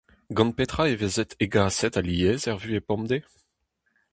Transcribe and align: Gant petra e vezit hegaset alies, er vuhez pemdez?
Gant 0.37 0.51
petra 0.57 0.83
e 0.93 0.95
vezit 1.01 1.31
hegaset 1.41 1.95
alies, 1.99 2.43
er 2.49 2.57
vuhez 2.61 2.85
pemdez? 2.87 3.25